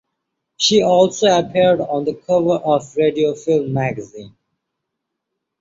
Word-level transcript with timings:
She 0.57 0.81
also 0.81 1.27
appeared 1.27 1.79
on 1.79 2.05
the 2.05 2.15
cover 2.15 2.53
of 2.55 2.91
"Radio 2.97 3.35
Film" 3.35 3.71
magazine. 3.71 4.35